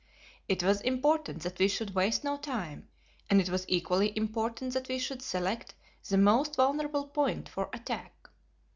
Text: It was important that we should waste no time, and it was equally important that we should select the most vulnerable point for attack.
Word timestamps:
It 0.47 0.63
was 0.63 0.81
important 0.81 1.43
that 1.43 1.59
we 1.59 1.67
should 1.67 1.93
waste 1.93 2.23
no 2.23 2.35
time, 2.35 2.87
and 3.29 3.39
it 3.39 3.49
was 3.51 3.65
equally 3.69 4.17
important 4.17 4.73
that 4.73 4.87
we 4.87 4.97
should 4.97 5.21
select 5.21 5.75
the 6.09 6.17
most 6.17 6.55
vulnerable 6.55 7.05
point 7.05 7.47
for 7.47 7.69
attack. 7.71 8.27